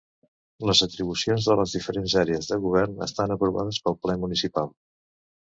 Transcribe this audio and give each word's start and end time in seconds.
Les 0.69 0.79
atribucions 0.85 1.49
de 1.49 1.57
les 1.59 1.75
diferents 1.77 2.15
Àrees 2.23 2.49
de 2.53 2.59
Govern 2.65 2.97
estan 3.09 3.37
aprovades 3.37 3.81
pel 3.85 3.99
Ple 4.07 4.21
Municipal. 4.27 4.77